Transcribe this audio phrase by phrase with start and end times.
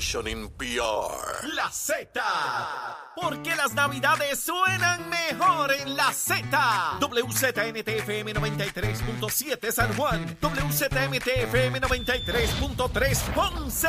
[0.00, 0.48] In.
[1.56, 3.07] La Z.
[3.20, 6.98] Porque las navidades suenan mejor en la Z.
[7.00, 10.36] WZNTFM 93.7 San Juan.
[10.40, 13.88] WZMTFM 93.3 Ponce.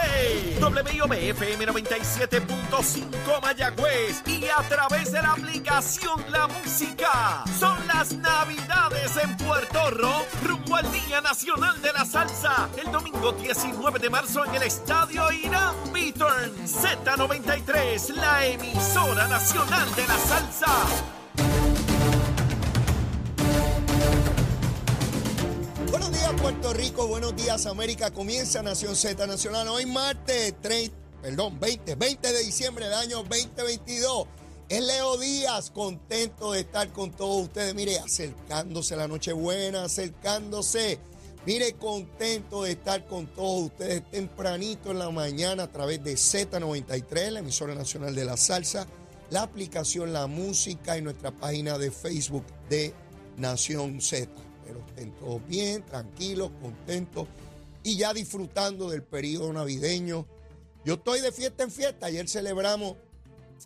[0.59, 4.23] WIOBFM 97.5 Mayagüez.
[4.25, 7.43] Y a través de la aplicación La Música.
[7.59, 10.25] Son las navidades en Puerto Rico.
[10.43, 12.69] Rumbo al Día Nacional de la Salsa.
[12.83, 16.51] El domingo 19 de marzo en el Estadio Irán Beaturn.
[16.65, 20.87] Z93, la emisora nacional de la salsa.
[25.89, 31.59] Buenos días Puerto Rico, buenos días América, comienza Nación Z Nacional hoy martes 30, perdón,
[31.59, 34.27] 20, 20 de diciembre del año 2022.
[34.69, 40.99] Es Leo Díaz, contento de estar con todos ustedes, mire, acercándose la Nochebuena, acercándose.
[41.45, 47.31] Mire, contento de estar con todos ustedes tempranito en la mañana a través de Z93,
[47.31, 48.85] la emisora nacional de la salsa,
[49.31, 52.93] la aplicación La Música y nuestra página de Facebook de
[53.37, 54.29] Nación Z.
[54.65, 57.27] Pero estén todos bien, tranquilos, contentos
[57.83, 60.27] y ya disfrutando del periodo navideño.
[60.85, 62.07] Yo estoy de fiesta en fiesta.
[62.07, 62.95] Ayer celebramos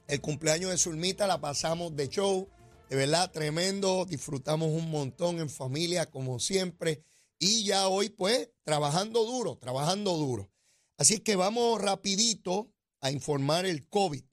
[0.07, 2.47] el cumpleaños de Zulmita, la pasamos de show.
[2.89, 4.05] De verdad, tremendo.
[4.05, 7.03] Disfrutamos un montón en familia, como siempre.
[7.39, 10.49] Y ya hoy, pues, trabajando duro, trabajando duro.
[10.97, 14.23] Así que vamos rapidito a informar el COVID.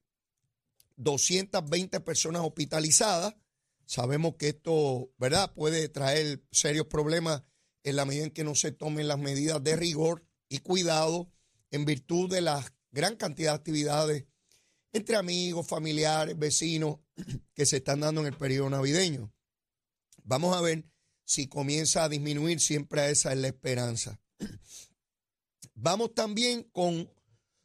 [1.03, 3.35] 220 personas hospitalizadas.
[3.87, 7.43] Sabemos que esto, ¿verdad?, puede traer serios problemas
[7.83, 11.33] en la medida en que no se tomen las medidas de rigor y cuidado
[11.71, 14.25] en virtud de la gran cantidad de actividades
[14.93, 16.99] entre amigos, familiares, vecinos
[17.55, 19.33] que se están dando en el periodo navideño.
[20.25, 20.85] Vamos a ver
[21.25, 24.21] si comienza a disminuir, siempre esa es la esperanza.
[25.75, 27.11] Vamos también con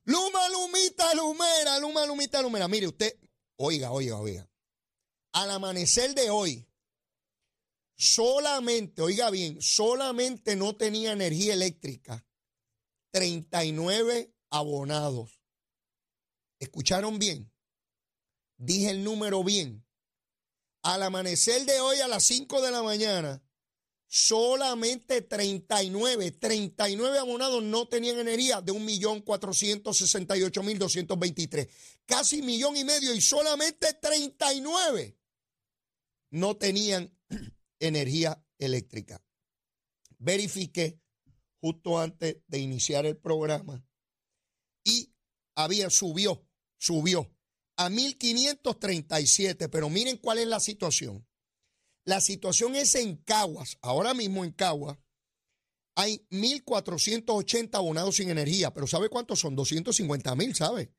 [0.05, 2.67] Luma, Lumita, Lumera, Luma, Lumita, Lumera.
[2.67, 3.17] Mire usted,
[3.57, 4.49] oiga, oiga, oiga.
[5.33, 6.67] Al amanecer de hoy,
[7.95, 12.25] solamente, oiga bien, solamente no tenía energía eléctrica
[13.11, 15.41] 39 abonados.
[16.59, 17.51] ¿Escucharon bien?
[18.57, 19.85] Dije el número bien.
[20.81, 23.44] Al amanecer de hoy a las 5 de la mañana,
[24.07, 31.69] solamente 39, 39 abonados no tenían energía de 1.468.223.
[32.05, 35.17] Casi millón y medio y solamente 39
[36.31, 37.15] no tenían
[37.79, 39.23] energía eléctrica.
[40.17, 40.99] Verifiqué
[41.59, 43.85] justo antes de iniciar el programa
[44.83, 45.13] y
[45.55, 47.31] había subió, subió
[47.77, 51.25] a 1537, pero miren cuál es la situación.
[52.05, 54.97] La situación es en Caguas, ahora mismo en Caguas
[55.95, 59.55] hay 1480 abonados sin energía, pero ¿sabe cuántos son?
[59.55, 60.93] 250 mil, ¿sabe?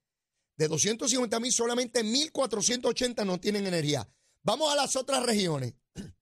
[0.57, 4.09] De 250 mil solamente 1480 no tienen energía.
[4.43, 5.75] Vamos a las otras regiones.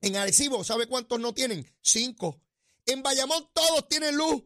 [0.00, 1.66] En Arecibo, ¿sabe cuántos no tienen?
[1.80, 2.42] Cinco.
[2.84, 4.42] En Bayamón todos tienen luz.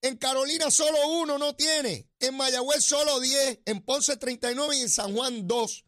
[0.00, 2.08] En Carolina solo uno no tiene.
[2.18, 3.60] En Mayagüez solo 10.
[3.66, 5.85] En Ponce 39 y en San Juan 2.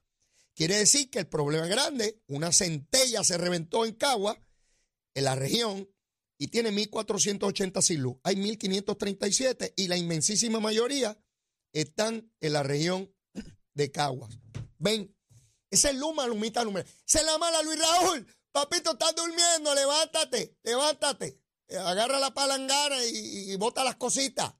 [0.58, 2.20] Quiere decir que el problema es grande.
[2.26, 4.44] Una centella se reventó en Cagua,
[5.14, 5.88] en la región,
[6.36, 8.16] y tiene 1.480 sin luz.
[8.24, 11.16] Hay 1.537 y la inmensísima mayoría
[11.72, 13.08] están en la región
[13.74, 14.36] de Caguas.
[14.78, 15.16] Ven,
[15.70, 16.84] ese es Luma, Lumita, Luma.
[17.04, 18.26] Se la mala Luis Raúl.
[18.50, 21.40] Papito, estás durmiendo, levántate, levántate.
[21.70, 24.52] Agarra la palangana y, y bota las cositas.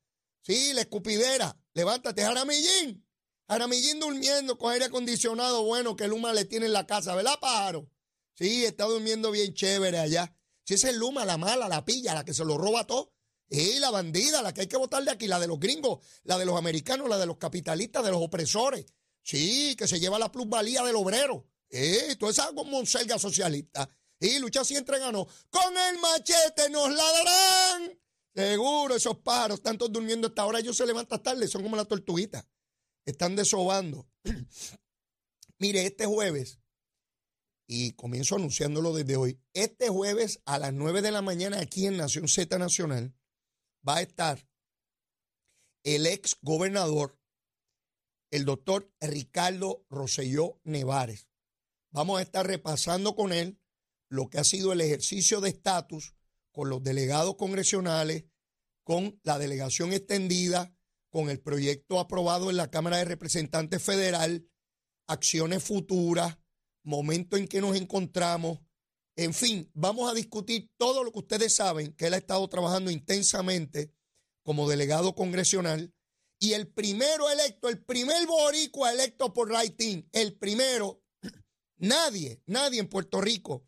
[0.43, 1.61] Sí, la escupidera.
[1.75, 3.05] Levántate, Jaramillín.
[3.49, 7.91] Jaramillín durmiendo con aire acondicionado bueno que Luma le tiene en la casa, ¿verdad, pájaro?
[8.35, 10.35] Sí, está durmiendo bien chévere allá.
[10.65, 13.15] Si esa es Luma, la mala, la pilla, la que se lo roba todo.
[13.49, 16.37] Y la bandida, la que hay que votar de aquí, la de los gringos, la
[16.37, 18.85] de los americanos, la de los capitalistas, de los opresores.
[19.23, 21.47] Sí, que se lleva la plusvalía del obrero.
[21.71, 23.89] Eh, toda esa monselga socialista.
[24.21, 25.27] Y lucha siempre ganó.
[25.49, 27.99] Con el machete nos la darán.
[28.35, 32.45] Seguro, esos pájaros, tantos durmiendo hasta ahora, ellos se levantan tarde, son como las tortuguitas.
[33.09, 34.07] Están desobando.
[35.59, 36.61] Mire, este jueves,
[37.67, 41.97] y comienzo anunciándolo desde hoy, este jueves a las 9 de la mañana aquí en
[41.97, 43.15] Nación Z Nacional
[43.89, 44.47] va a estar
[45.85, 47.19] el ex gobernador,
[48.31, 51.31] el doctor Ricardo Rosselló Nevares.
[51.91, 53.59] Vamos a estar repasando con él
[54.11, 56.15] lo que ha sido el ejercicio de estatus
[56.53, 58.27] con los delegados congresionales,
[58.85, 60.78] con la delegación extendida,
[61.11, 64.49] con el proyecto aprobado en la Cámara de Representantes Federal,
[65.07, 66.39] acciones futuras,
[66.83, 68.61] momento en que nos encontramos.
[69.17, 72.91] En fin, vamos a discutir todo lo que ustedes saben, que él ha estado trabajando
[72.91, 73.93] intensamente
[74.43, 75.93] como delegado congresional
[76.41, 81.03] Y el primero electo, el primer boricua electo por Raitín, el primero,
[81.77, 83.67] nadie, nadie en Puerto Rico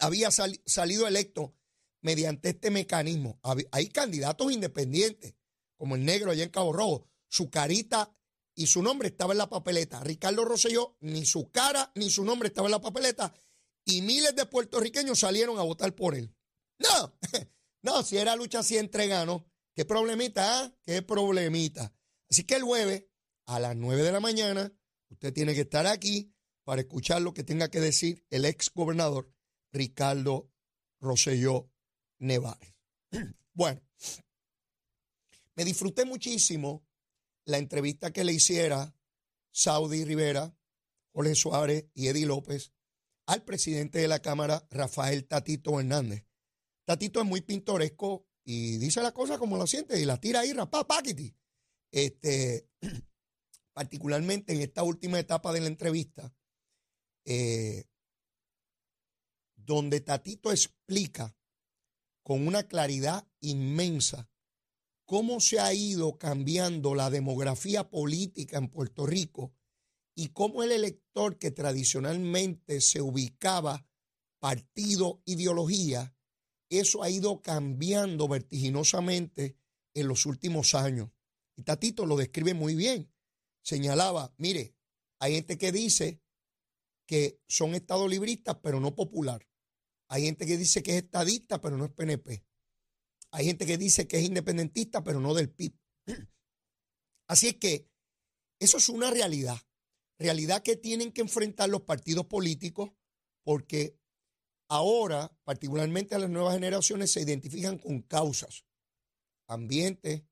[0.00, 1.54] había salido electo
[2.02, 3.40] mediante este mecanismo.
[3.70, 5.34] Hay candidatos independientes,
[5.78, 7.06] como el negro allá en Cabo Rojo.
[7.28, 8.14] Su carita
[8.54, 10.00] y su nombre estaba en la papeleta.
[10.00, 13.32] Ricardo Rosselló, ni su cara ni su nombre estaba en la papeleta.
[13.84, 16.34] Y miles de puertorriqueños salieron a votar por él.
[16.78, 17.18] No,
[17.82, 19.08] no, si era lucha así entre
[19.74, 20.64] ¿Qué problemita?
[20.64, 20.74] Ah?
[20.84, 21.94] ¿Qué problemita?
[22.28, 23.04] Así que el jueves
[23.46, 24.72] a las 9 de la mañana,
[25.08, 26.34] usted tiene que estar aquí
[26.64, 29.32] para escuchar lo que tenga que decir el ex gobernador
[29.72, 30.50] Ricardo
[31.00, 31.70] Rosselló
[32.18, 32.74] Nevares.
[33.54, 33.80] Bueno,
[35.58, 36.86] me disfruté muchísimo
[37.44, 38.94] la entrevista que le hiciera
[39.50, 40.56] Saudi Rivera,
[41.10, 42.72] Jorge Suárez y Eddie López
[43.26, 46.24] al presidente de la Cámara, Rafael Tatito Hernández.
[46.84, 50.52] Tatito es muy pintoresco y dice la cosa como lo siente y la tira ahí,
[50.52, 51.36] rapá, paquiti.
[51.90, 52.70] Este,
[53.72, 56.32] particularmente en esta última etapa de la entrevista,
[57.24, 57.84] eh,
[59.56, 61.36] donde Tatito explica
[62.22, 64.30] con una claridad inmensa
[65.08, 69.54] cómo se ha ido cambiando la demografía política en Puerto Rico
[70.14, 73.88] y cómo el elector que tradicionalmente se ubicaba
[74.38, 76.14] partido, ideología,
[76.68, 79.56] eso ha ido cambiando vertiginosamente
[79.94, 81.08] en los últimos años.
[81.56, 83.10] Y Tatito lo describe muy bien.
[83.62, 84.76] Señalaba, mire,
[85.20, 86.20] hay gente que dice
[87.06, 89.48] que son estadolibristas, pero no popular.
[90.08, 92.44] Hay gente que dice que es estadista, pero no es PNP.
[93.32, 95.74] Hay gente que dice que es independentista, pero no del PIB.
[97.28, 97.88] Así es que
[98.58, 99.58] eso es una realidad.
[100.18, 102.90] Realidad que tienen que enfrentar los partidos políticos
[103.44, 103.98] porque
[104.68, 108.64] ahora, particularmente las nuevas generaciones, se identifican con causas.
[109.46, 110.26] Ambiente,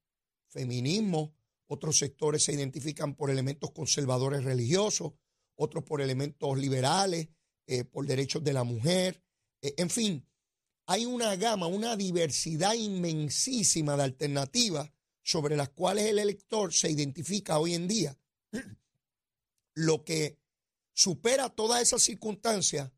[0.49, 1.35] feminismo,
[1.69, 5.13] otros sectores se identifican por elementos conservadores religiosos,
[5.57, 7.29] otros por elementos liberales,
[7.67, 9.23] eh, por derechos de la mujer,
[9.63, 10.29] eh, en fin,
[10.87, 14.91] hay una gama, una diversidad inmensísima de alternativas
[15.23, 18.17] sobre las cuales el elector se identifica hoy en día.
[19.75, 20.39] Lo que
[20.93, 22.93] supera todas esas circunstancias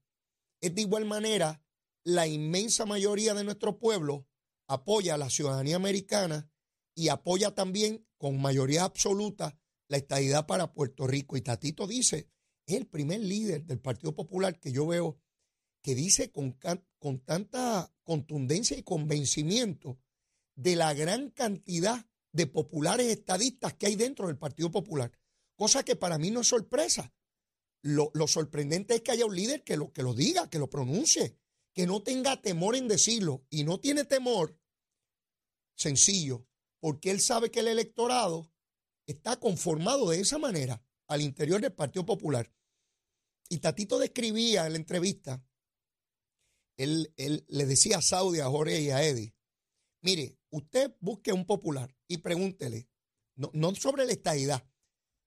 [0.60, 1.62] es de igual manera
[2.04, 4.26] la inmensa mayoría de nuestro pueblo
[4.66, 6.50] apoya a la ciudadanía americana
[6.94, 9.58] y apoya también con mayoría absoluta
[9.88, 11.36] la estadidad para Puerto Rico.
[11.36, 12.28] Y Tatito dice,
[12.66, 15.18] es el primer líder del Partido Popular que yo veo
[15.82, 16.58] que dice con,
[16.98, 19.98] con tanta contundencia y convencimiento
[20.54, 25.12] de la gran cantidad de populares estadistas que hay dentro del Partido Popular,
[25.56, 27.12] cosa que para mí no es sorpresa.
[27.82, 31.38] Lo, sorprendente es que haya un líder que lo, que lo diga, que lo pronuncie,
[31.72, 34.58] que no tenga temor en decirlo y no tiene temor,
[35.76, 36.46] sencillo,
[36.80, 38.52] porque él sabe que el electorado
[39.06, 42.52] está conformado de esa manera al interior del Partido Popular.
[43.48, 45.42] Y Tatito describía en la entrevista
[46.78, 47.12] él,
[47.48, 49.34] le decía a Saudi, a Jorge y a Eddie,
[50.00, 52.88] mire, usted busque un popular y pregúntele,
[53.34, 54.66] no, no sobre la estadidad,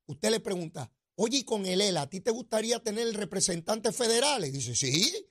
[0.07, 4.51] usted le pregunta, oye, y con el ELA, ¿a ti te gustaría tener representantes federales?
[4.51, 5.27] Dice, sí.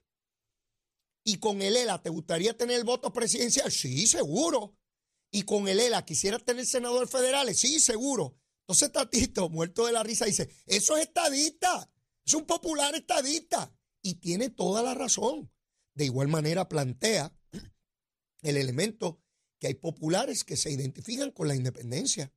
[1.25, 3.71] ¿Y con el ELA te gustaría tener el voto presidencial?
[3.73, 4.77] Sí, seguro.
[5.31, 7.59] ¿Y con el ELA quisiera tener senadores federales?
[7.59, 8.37] Sí, seguro.
[8.63, 11.91] Entonces Tatito, muerto de la risa, dice, eso es estadista,
[12.25, 13.73] es un popular estadista.
[14.03, 15.51] Y tiene toda la razón.
[15.95, 17.35] De igual manera plantea
[18.43, 19.21] el elemento
[19.59, 22.33] que hay populares que se identifican con la independencia.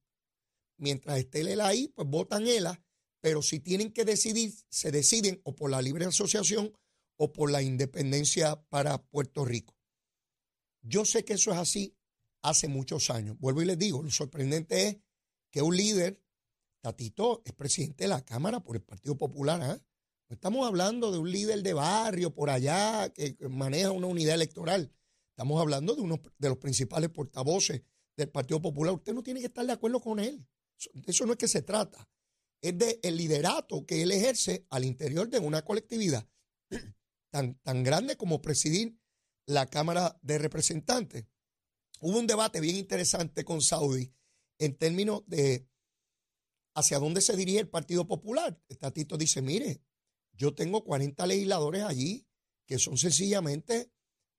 [0.77, 2.83] Mientras esté el ELA ahí, pues votan ELA,
[3.21, 6.73] pero si tienen que decidir, se deciden o por la libre asociación
[7.15, 9.77] o por la independencia para Puerto Rico.
[10.81, 11.95] Yo sé que eso es así
[12.41, 13.37] hace muchos años.
[13.39, 14.97] Vuelvo y les digo, lo sorprendente es
[15.49, 16.21] que un líder,
[16.81, 19.81] Tatito, es presidente de la Cámara por el Partido Popular, ¿ah?
[20.33, 24.91] Estamos hablando de un líder de barrio por allá que maneja una unidad electoral.
[25.29, 27.81] Estamos hablando de uno de los principales portavoces
[28.15, 28.93] del Partido Popular.
[28.93, 30.45] Usted no tiene que estar de acuerdo con él.
[31.05, 32.07] Eso, no es que se trata.
[32.61, 36.27] Es del el liderato que él ejerce al interior de una colectividad
[37.31, 38.97] tan, tan grande como presidir
[39.45, 41.25] la Cámara de Representantes.
[41.99, 44.13] Hubo un debate bien interesante con Saudi
[44.59, 45.67] en términos de
[46.75, 48.59] hacia dónde se dirige el Partido Popular.
[48.79, 49.81] Tatito dice, mire,
[50.33, 52.27] yo tengo 40 legisladores allí
[52.65, 53.91] que son sencillamente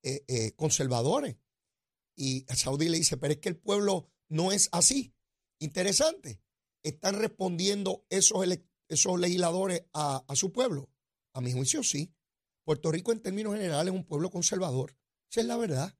[0.03, 1.37] eh, eh, conservadores.
[2.17, 5.15] Y Saudi le dice, pero es que el pueblo no es así.
[5.59, 6.41] Interesante.
[6.83, 8.45] ¿Están respondiendo esos,
[8.89, 10.91] esos legisladores a, a su pueblo?
[11.33, 12.15] A mi juicio sí.
[12.65, 14.97] Puerto Rico en términos generales es un pueblo conservador.
[15.31, 15.99] Esa es la verdad.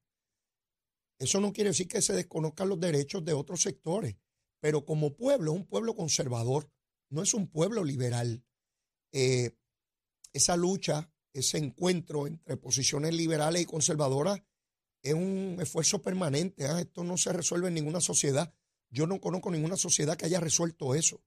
[1.19, 4.15] Eso no quiere decir que se desconozcan los derechos de otros sectores,
[4.59, 6.69] pero como pueblo es un pueblo conservador,
[7.09, 8.43] no es un pueblo liberal.
[9.13, 9.57] Eh,
[10.35, 14.41] esa lucha, ese encuentro entre posiciones liberales y conservadoras
[15.01, 16.65] es un esfuerzo permanente.
[16.65, 16.81] ¿ah?
[16.81, 18.53] Esto no se resuelve en ninguna sociedad.
[18.89, 21.23] Yo no conozco ninguna sociedad que haya resuelto eso.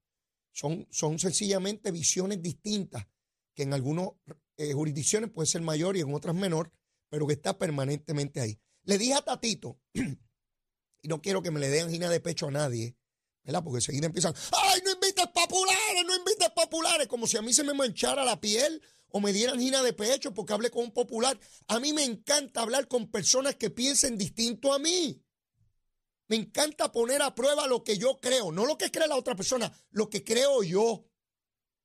[0.53, 3.07] Son, son sencillamente visiones distintas
[3.55, 4.11] que en algunas
[4.59, 6.71] eh, jurisdicciones puede ser mayor y en otras menor,
[7.09, 8.61] pero que está permanentemente ahí.
[8.83, 9.81] Le dije a Tatito,
[11.03, 12.97] y no quiero que me le den angina de pecho a nadie,
[13.43, 13.65] ¿verdad?
[13.65, 17.07] Porque enseguida empiezan, ¡ay, no invites populares, no invites populares!
[17.07, 20.35] Como si a mí se me manchara la piel o me dieran angina de pecho
[20.35, 21.39] porque hablé con un popular.
[21.69, 25.23] A mí me encanta hablar con personas que piensen distinto a mí.
[26.29, 29.35] Me encanta poner a prueba lo que yo creo, no lo que cree la otra
[29.35, 31.07] persona, lo que creo yo.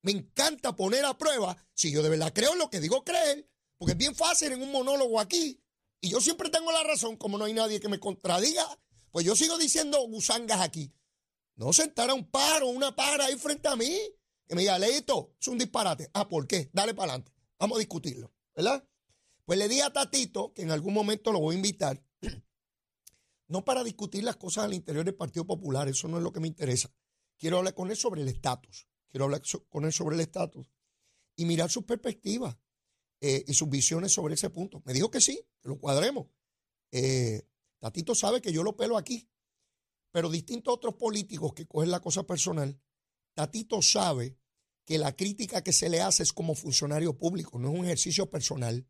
[0.01, 3.93] Me encanta poner a prueba si yo de verdad creo lo que digo creer, porque
[3.93, 5.63] es bien fácil en un monólogo aquí.
[6.01, 8.67] Y yo siempre tengo la razón, como no hay nadie que me contradiga,
[9.11, 10.93] pues yo sigo diciendo gusangas aquí.
[11.55, 13.97] No sentar a un paro, una para ahí frente a mí,
[14.53, 16.11] que me diga, Leito, es un disparate.
[16.13, 16.69] Ah, ¿por qué?
[16.73, 17.33] Dale para adelante.
[17.57, 18.87] Vamos a discutirlo, ¿verdad?
[19.45, 22.03] Pues le di a Tatito, que en algún momento lo voy a invitar,
[23.47, 26.39] no para discutir las cosas al interior del Partido Popular, eso no es lo que
[26.39, 26.93] me interesa.
[27.39, 28.87] Quiero hablar con él sobre el estatus.
[29.09, 30.71] Quiero hablar con él sobre el estatus
[31.35, 32.55] y mirar sus perspectivas
[33.21, 34.83] eh, y sus visiones sobre ese punto.
[34.85, 36.27] Me dijo que sí, que lo cuadremos.
[36.91, 37.41] Eh,
[37.79, 39.27] Tatito sabe que yo lo pelo aquí,
[40.11, 42.79] pero distinto a otros políticos que cogen la cosa personal,
[43.33, 44.37] Tatito sabe
[44.85, 48.29] que la crítica que se le hace es como funcionario público, no es un ejercicio
[48.29, 48.85] personal,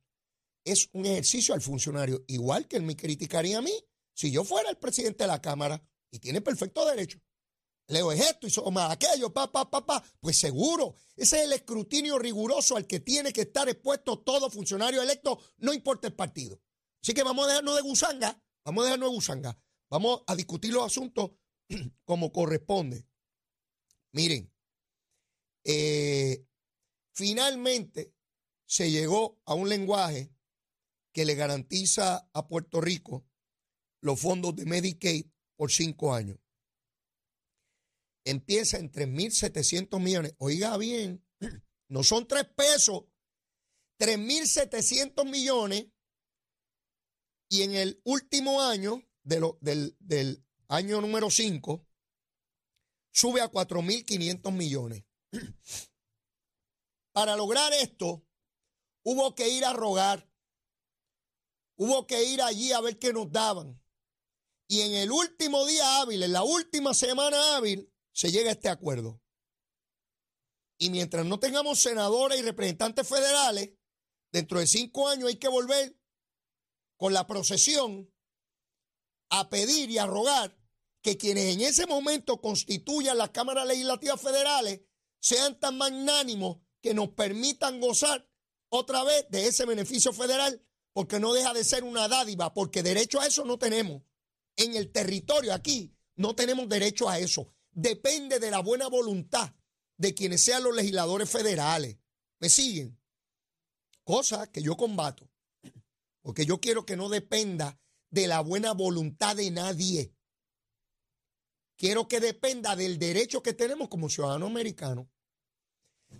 [0.66, 3.74] es un ejercicio al funcionario, igual que él me criticaría a mí
[4.14, 5.84] si yo fuera el presidente de la Cámara,
[6.14, 7.20] y tiene perfecto derecho.
[7.88, 10.04] Leo es esto y más aquello, pa, pa, pa, pa.
[10.20, 15.02] Pues seguro, ese es el escrutinio riguroso al que tiene que estar expuesto todo funcionario
[15.02, 16.62] electo, no importa el partido.
[17.02, 19.60] Así que vamos a dejarnos de gusanga, vamos a dejarnos de gusanga,
[19.90, 21.32] vamos a discutir los asuntos
[22.06, 23.08] como corresponde.
[24.12, 24.53] Miren,
[25.64, 26.46] eh,
[27.14, 28.14] finalmente
[28.66, 30.34] se llegó a un lenguaje
[31.14, 33.26] que le garantiza a Puerto Rico
[34.02, 36.40] los fondos de Medicaid por cinco años.
[38.26, 40.36] Empieza en 3.700 millones.
[40.40, 41.26] Oiga bien,
[41.90, 43.06] no son tres pesos,
[44.00, 45.88] 3.700 millones.
[47.50, 51.86] Y en el último año de del, del año número 5,
[53.12, 55.04] sube a 4.500 millones.
[57.14, 58.26] Para lograr esto,
[59.04, 60.30] hubo que ir a rogar,
[61.76, 63.80] hubo que ir allí a ver qué nos daban.
[64.68, 68.70] Y en el último día hábil, en la última semana hábil, se llega a este
[68.70, 69.22] acuerdo.
[70.80, 73.72] Y mientras no tengamos senadores y representantes federales,
[74.32, 75.96] dentro de cinco años hay que volver
[76.98, 78.12] con la procesión
[79.30, 80.58] a pedir y a rogar
[81.02, 84.82] que quienes en ese momento constituyan las cámaras legislativas federales
[85.24, 88.30] sean tan magnánimos que nos permitan gozar
[88.70, 90.62] otra vez de ese beneficio federal,
[90.92, 94.04] porque no deja de ser una dádiva, porque derecho a eso no tenemos
[94.56, 97.54] en el territorio aquí no tenemos derecho a eso.
[97.72, 99.56] Depende de la buena voluntad
[99.98, 101.98] de quienes sean los legisladores federales.
[102.40, 103.00] ¿Me siguen?
[104.04, 105.30] Cosa que yo combato.
[106.22, 107.80] Porque yo quiero que no dependa
[108.12, 110.14] de la buena voluntad de nadie.
[111.78, 115.08] Quiero que dependa del derecho que tenemos como ciudadanos americanos.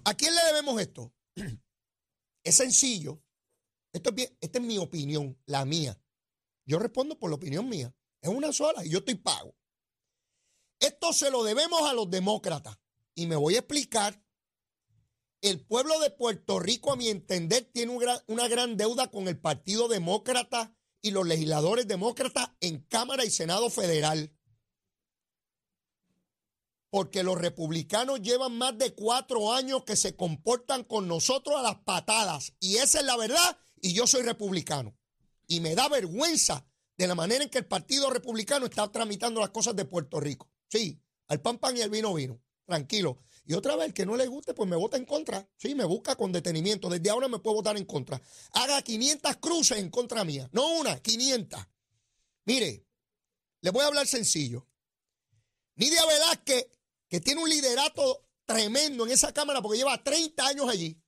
[0.06, 1.14] ¿A quién le debemos esto?
[2.46, 3.24] Es sencillo.
[3.94, 5.98] Esto es esta es mi opinión, la mía.
[6.66, 7.96] Yo respondo por la opinión mía.
[8.22, 9.56] Es una sola y yo estoy pago.
[10.80, 12.78] Esto se lo debemos a los demócratas.
[13.16, 14.22] Y me voy a explicar.
[15.42, 19.88] El pueblo de Puerto Rico, a mi entender, tiene una gran deuda con el Partido
[19.88, 24.34] Demócrata y los legisladores demócratas en Cámara y Senado Federal.
[26.94, 31.78] Porque los republicanos llevan más de cuatro años que se comportan con nosotros a las
[31.78, 32.54] patadas.
[32.60, 33.58] Y esa es la verdad.
[33.82, 34.96] Y yo soy republicano.
[35.48, 39.50] Y me da vergüenza de la manera en que el Partido Republicano está tramitando las
[39.50, 40.52] cosas de Puerto Rico.
[40.68, 42.40] Sí, al pan pan y al vino vino.
[42.64, 43.24] Tranquilo.
[43.44, 45.50] Y otra vez, que no le guste, pues me vota en contra.
[45.58, 46.90] Sí, me busca con detenimiento.
[46.90, 48.22] Desde ahora me puedo votar en contra.
[48.52, 50.48] Haga 500 cruces en contra mía.
[50.52, 51.60] No una, 500.
[52.46, 52.86] Mire,
[53.62, 54.68] le voy a hablar sencillo.
[55.76, 56.68] Nidia Velázquez,
[57.14, 61.00] que tiene un liderato tremendo en esa Cámara porque lleva 30 años allí,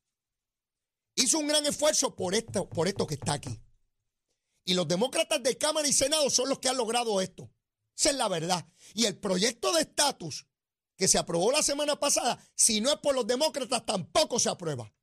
[1.16, 3.60] hizo un gran esfuerzo por esto, por esto que está aquí.
[4.66, 7.52] Y los demócratas de Cámara y Senado son los que han logrado esto.
[7.98, 8.68] Esa es la verdad.
[8.94, 10.46] Y el proyecto de estatus
[10.96, 14.94] que se aprobó la semana pasada, si no es por los demócratas, tampoco se aprueba.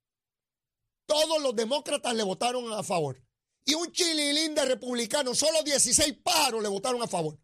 [1.07, 3.21] Todos los demócratas le votaron a favor.
[3.65, 7.41] Y un chililín de republicanos, solo 16 paros le votaron a favor.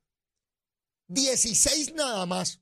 [1.09, 2.61] 16 nada más.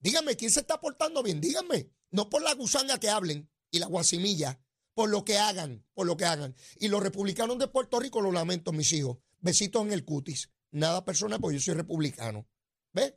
[0.00, 1.40] Díganme, ¿quién se está portando bien?
[1.40, 1.90] Díganme.
[2.10, 4.60] No por la gusanga que hablen y la guasimilla,
[4.94, 6.54] por lo que hagan, por lo que hagan.
[6.76, 9.18] Y los republicanos de Puerto Rico, lo lamento, mis hijos.
[9.40, 10.50] Besitos en el cutis.
[10.70, 12.48] Nada personal, porque yo soy republicano.
[12.92, 13.14] ¿Ves?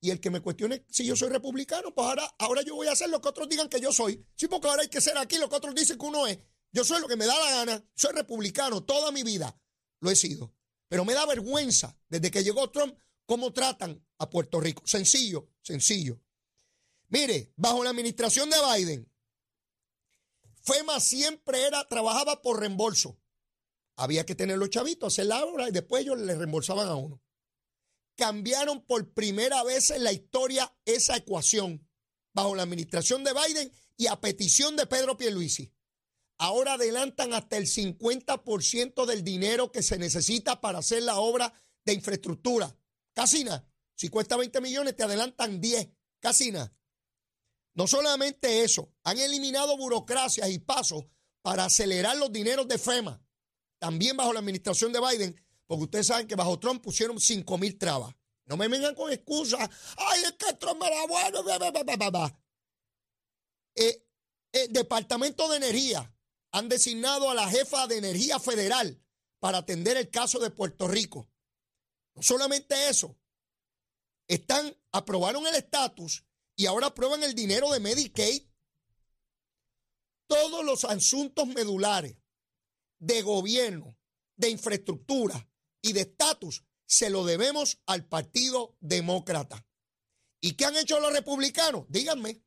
[0.00, 2.92] Y el que me cuestione si yo soy republicano, pues ahora, ahora yo voy a
[2.92, 4.26] hacer lo que otros digan que yo soy.
[4.34, 6.38] Sí, porque ahora hay que ser aquí lo que otros dicen que uno es.
[6.72, 7.84] Yo soy lo que me da la gana.
[7.94, 9.56] Soy republicano toda mi vida.
[10.00, 10.54] Lo he sido.
[10.88, 14.82] Pero me da vergüenza desde que llegó Trump cómo tratan a Puerto Rico.
[14.84, 16.20] Sencillo, sencillo.
[17.08, 19.12] Mire, bajo la administración de Biden,
[20.62, 23.18] FEMA siempre era, trabajaba por reembolso.
[23.96, 27.22] Había que tener los chavitos, hacer la obra y después ellos le reembolsaban a uno.
[28.16, 31.88] Cambiaron por primera vez en la historia esa ecuación
[32.32, 35.72] bajo la administración de Biden y a petición de Pedro Pierluisi.
[36.38, 41.52] Ahora adelantan hasta el 50% del dinero que se necesita para hacer la obra
[41.84, 42.74] de infraestructura.
[43.12, 45.88] Casina, si cuesta 20 millones, te adelantan 10.
[46.20, 46.72] Casina.
[47.74, 51.04] No solamente eso, han eliminado burocracias y pasos
[51.42, 53.20] para acelerar los dineros de FEMA.
[53.78, 57.76] También bajo la administración de Biden, porque ustedes saben que bajo Trump pusieron 5 mil
[57.78, 58.14] trabas.
[58.44, 59.68] No me vengan con excusas.
[59.96, 61.42] Ay, es que Trump era bueno.
[63.74, 64.06] Eh,
[64.52, 66.14] el Departamento de Energía
[66.52, 69.02] han designado a la jefa de Energía Federal
[69.40, 71.28] para atender el caso de Puerto Rico.
[72.14, 73.16] No solamente eso,
[74.28, 76.24] están, aprobaron el estatus
[76.56, 78.42] y ahora aprueban el dinero de Medicaid.
[80.26, 82.16] Todos los asuntos medulares
[82.98, 83.98] de gobierno,
[84.36, 85.48] de infraestructura
[85.82, 89.66] y de estatus se lo debemos al Partido Demócrata.
[90.40, 91.84] ¿Y qué han hecho los republicanos?
[91.88, 92.42] Díganme.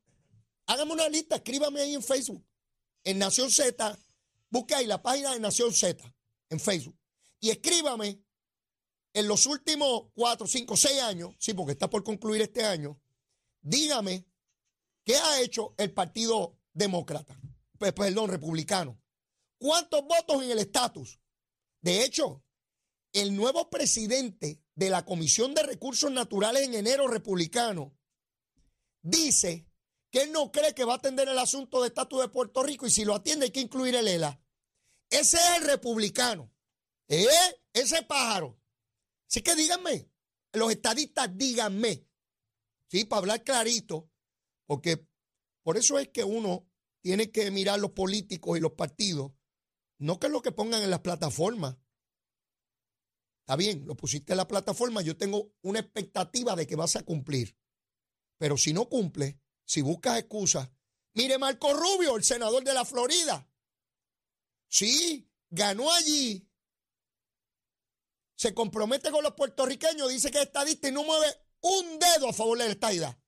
[0.66, 2.44] Háganme una lista, escríbame ahí en Facebook,
[3.04, 3.98] en Nación Z.
[4.50, 6.14] Busque ahí la página de Nación Z
[6.50, 6.98] en Facebook.
[7.40, 8.25] Y escríbame
[9.16, 13.00] en los últimos cuatro, cinco, seis años, sí, porque está por concluir este año,
[13.62, 14.26] dígame
[15.04, 17.40] qué ha hecho el Partido Demócrata,
[17.78, 19.00] perdón, republicano.
[19.56, 21.18] ¿Cuántos votos en el estatus?
[21.80, 22.44] De hecho,
[23.14, 27.96] el nuevo presidente de la Comisión de Recursos Naturales en enero republicano
[29.00, 29.66] dice
[30.10, 32.86] que él no cree que va a atender el asunto de estatus de Puerto Rico
[32.86, 34.38] y si lo atiende hay que incluir el ELA.
[35.08, 36.52] Ese es el republicano.
[37.08, 37.26] ¿Eh?
[37.72, 38.60] Ese pájaro.
[39.36, 40.10] Así que díganme,
[40.54, 42.08] los estadistas díganme,
[42.88, 43.04] ¿sí?
[43.04, 44.10] Para hablar clarito,
[44.64, 45.06] porque
[45.62, 46.66] por eso es que uno
[47.02, 49.32] tiene que mirar los políticos y los partidos,
[49.98, 51.76] no que es lo que pongan en las plataformas.
[53.40, 57.02] Está bien, lo pusiste en la plataforma, yo tengo una expectativa de que vas a
[57.02, 57.58] cumplir.
[58.38, 60.70] Pero si no cumple, si buscas excusas,
[61.12, 63.46] mire Marco Rubio, el senador de la Florida.
[64.66, 66.45] Sí, ganó allí
[68.36, 71.26] se compromete con los puertorriqueños, dice que es estadista y no mueve
[71.62, 73.18] un dedo a favor de la estadidad.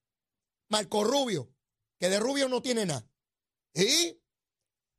[0.69, 1.51] Marco Rubio,
[1.99, 3.09] que de Rubio no tiene nada.
[3.75, 4.21] ¿Y?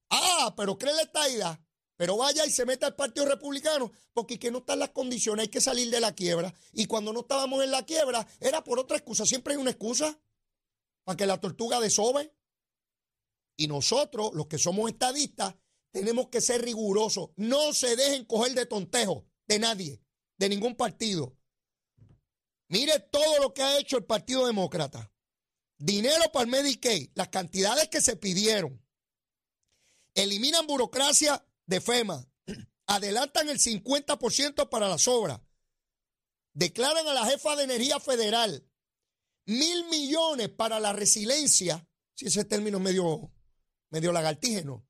[0.10, 1.60] Ah, pero cree la estadidad.
[1.96, 5.50] Pero vaya y se mete al Partido Republicano, porque que no están las condiciones, hay
[5.50, 6.54] que salir de la quiebra.
[6.72, 9.26] Y cuando no estábamos en la quiebra, era por otra excusa.
[9.26, 10.20] Siempre hay una excusa
[11.04, 12.34] para que la tortuga desove.
[13.58, 15.56] Y nosotros, los que somos estadistas,
[15.92, 17.32] tenemos que ser rigurosos.
[17.36, 20.00] No se dejen coger de tontejo de nadie,
[20.38, 21.36] de ningún partido.
[22.68, 25.12] Mire todo lo que ha hecho el Partido Demócrata.
[25.76, 28.80] Dinero para el Medicaid, las cantidades que se pidieron.
[30.14, 32.30] Eliminan burocracia de FEMA.
[32.86, 35.42] Adelantan el 50% para las obras.
[36.54, 38.66] Declaran a la jefa de energía federal
[39.46, 41.88] mil millones para la resiliencia.
[42.14, 43.32] Si ese término medio,
[43.90, 44.86] medio lagartígeno.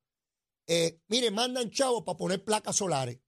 [0.67, 3.19] Eh, mire, mandan chavos para poner placas solares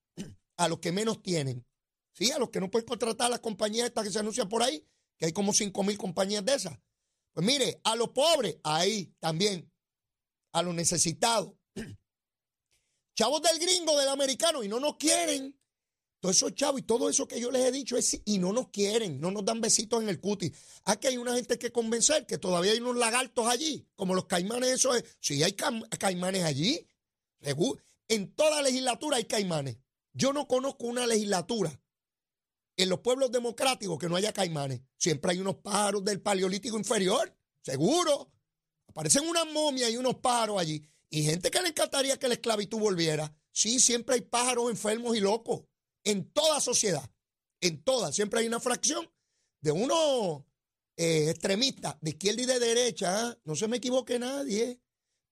[0.62, 1.66] a los que menos tienen.
[2.12, 4.62] Sí, a los que no pueden contratar a las compañías estas que se anuncian por
[4.62, 4.86] ahí,
[5.18, 6.78] que hay como 5 mil compañías de esas.
[7.32, 9.72] Pues mire, a los pobres, ahí también.
[10.52, 11.52] A los necesitados.
[13.16, 15.58] Chavos del gringo, del americano, y no nos quieren.
[16.20, 18.68] Todos esos chavos y todo eso que yo les he dicho es y no nos
[18.68, 20.52] quieren, no nos dan besitos en el cutis.
[20.84, 24.70] Aquí hay una gente que convencer, que todavía hay unos lagartos allí, como los caimanes,
[24.70, 25.16] eso es.
[25.18, 26.86] Sí, hay caimanes allí.
[28.06, 29.78] En toda legislatura hay caimanes.
[30.14, 31.80] Yo no conozco una legislatura
[32.76, 34.80] en los pueblos democráticos que no haya caimanes.
[34.96, 38.32] Siempre hay unos pájaros del paleolítico inferior, seguro.
[38.88, 40.86] Aparecen unas momias y unos pájaros allí.
[41.08, 43.34] Y gente que le encantaría que la esclavitud volviera.
[43.50, 45.64] Sí, siempre hay pájaros enfermos y locos.
[46.04, 47.08] En toda sociedad.
[47.60, 48.12] En toda.
[48.12, 49.10] Siempre hay una fracción
[49.60, 50.44] de unos
[50.96, 53.28] eh, extremistas de izquierda y de derecha.
[53.28, 53.38] ¿ah?
[53.44, 54.80] No se me equivoque nadie.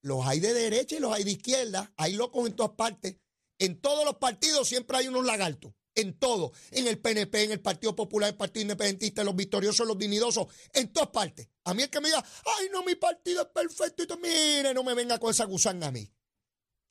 [0.02, 1.92] Los hay de derecha y los hay de izquierda.
[1.96, 3.16] Hay locos en todas partes.
[3.60, 5.72] En todos los partidos siempre hay unos lagartos.
[5.96, 9.98] en todo, en el PNP, en el Partido Popular, el Partido Independentista, los victoriosos, los
[9.98, 11.48] dignidosos, en todas partes.
[11.64, 12.24] A mí el que me diga,
[12.58, 15.88] ay, no, mi partido es perfecto, y tú, mire, no me venga con esa gusanga
[15.88, 16.10] a mí.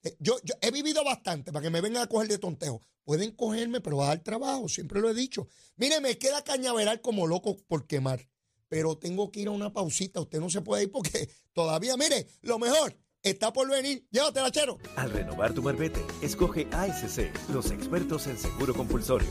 [0.03, 2.83] Eh, yo, yo, he vivido bastante para que me vengan a coger de tontejo.
[3.03, 5.47] Pueden cogerme, pero va a dar trabajo, siempre lo he dicho.
[5.77, 8.29] Mire, me queda cañaveral como loco por quemar,
[8.67, 10.19] pero tengo que ir a una pausita.
[10.19, 14.05] Usted no se puede ir porque todavía, mire, lo mejor está por venir.
[14.11, 14.77] Llévatela, chero.
[14.95, 19.29] Al renovar tu marbete, escoge ASC, los expertos en seguro compulsorio.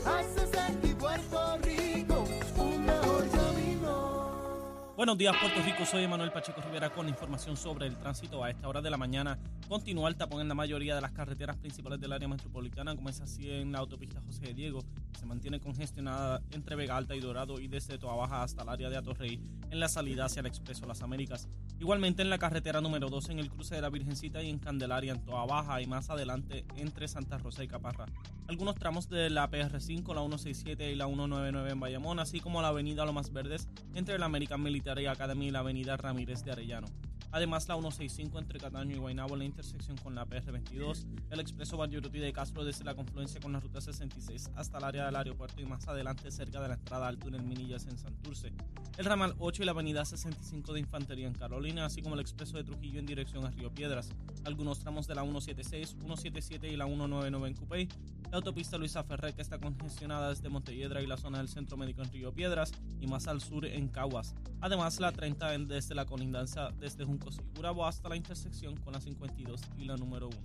[4.99, 5.85] Buenos días, Puerto Rico.
[5.85, 8.43] Soy Manuel Pacheco Rivera con información sobre el tránsito.
[8.43, 11.55] A esta hora de la mañana continúa el tapón en la mayoría de las carreteras
[11.55, 14.83] principales del área metropolitana, como es así en la autopista José de Diego,
[15.17, 18.89] se mantiene congestionada entre Vega Alta y Dorado y desde Toa Baja hasta el área
[18.89, 21.47] de Atorrey en la salida hacia el Expreso Las Américas.
[21.79, 25.13] Igualmente en la carretera número 2 en el cruce de la Virgencita y en Candelaria
[25.13, 28.05] en Toa Baja y más adelante entre Santa Rosa y Caparra.
[28.47, 32.69] Algunos tramos de la PR5, la 167 y la 199 en Bayamón, así como la
[32.69, 36.87] avenida Lomas Verdes entre la American Military Academy y la avenida Ramírez de Arellano.
[37.31, 41.77] Además, la 165 entre Cataño y Guaynabo en la intersección con la PR22, el expreso
[41.77, 45.61] Valleruti de Castro desde la confluencia con la ruta 66 hasta el área del aeropuerto
[45.61, 48.51] y más adelante cerca de la entrada al túnel Minillas en Santurce,
[48.97, 52.57] el ramal 8 y la avenida 65 de Infantería en Carolina, así como el expreso
[52.57, 54.09] de Trujillo en dirección a Río Piedras,
[54.43, 57.89] algunos tramos de la 176, 177 y la 199 en Cupey,
[58.31, 62.01] la autopista Luisa Ferrer que está congestionada desde Montelledra y la zona del Centro Médico
[62.01, 64.35] en Río Piedras y más al sur en Caguas.
[64.61, 69.01] Además, la 30 desde la colindancia desde Juncos y Gurabo hasta la intersección con la
[69.01, 70.37] 52 y la número 1.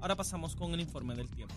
[0.00, 1.54] Ahora pasamos con el informe del tiempo.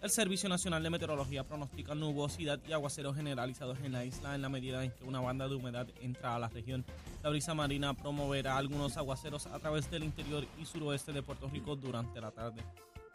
[0.00, 4.50] El Servicio Nacional de Meteorología pronostica nubosidad y aguaceros generalizados en la isla en la
[4.50, 6.84] medida en que una banda de humedad entra a la región.
[7.22, 11.74] La brisa marina promoverá algunos aguaceros a través del interior y suroeste de Puerto Rico
[11.74, 12.62] durante la tarde.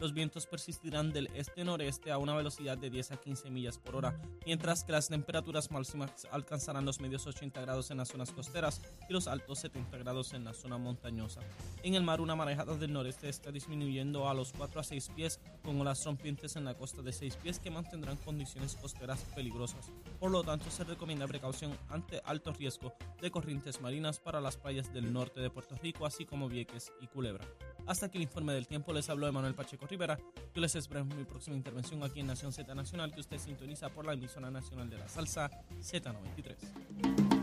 [0.00, 4.18] Los vientos persistirán del este-noreste a una velocidad de 10 a 15 millas por hora,
[4.46, 9.12] mientras que las temperaturas máximas alcanzarán los medios 80 grados en las zonas costeras y
[9.12, 11.42] los altos 70 grados en la zona montañosa.
[11.82, 15.38] En el mar, una marejada del noreste está disminuyendo a los 4 a 6 pies,
[15.62, 19.90] con olas rompientes en la costa de 6 pies que mantendrán condiciones costeras peligrosas.
[20.18, 24.94] Por lo tanto, se recomienda precaución ante alto riesgo de corrientes marinas para las playas
[24.94, 27.44] del norte de Puerto Rico, así como Vieques y Culebra.
[27.86, 28.92] Hasta aquí el informe del tiempo.
[28.92, 30.18] Les habló Emanuel Pacheco Rivera.
[30.54, 33.88] Yo les espero en mi próxima intervención aquí en Nación Z Nacional, que usted sintoniza
[33.88, 35.50] por la emisora nacional de la salsa
[35.80, 37.39] Z93.